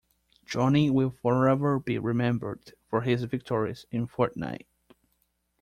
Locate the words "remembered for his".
1.99-3.23